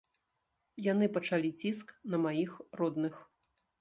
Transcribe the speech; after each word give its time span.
Яны 0.85 1.09
пачалі 1.17 1.49
ціск 1.65 1.87
на 2.15 2.21
маіх 2.25 2.51
родных. 2.83 3.21